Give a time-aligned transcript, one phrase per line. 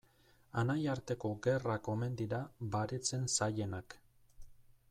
[0.61, 2.41] Anaiarteko gerrak omen dira
[2.77, 4.01] baretzen zailenak.